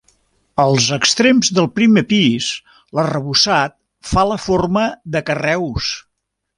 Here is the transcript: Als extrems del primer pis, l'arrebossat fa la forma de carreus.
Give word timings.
Als 0.61 0.87
extrems 0.95 1.51
del 1.57 1.69
primer 1.75 2.03
pis, 2.15 2.49
l'arrebossat 3.01 3.79
fa 4.15 4.27
la 4.33 4.43
forma 4.49 4.91
de 5.17 5.27
carreus. 5.33 5.97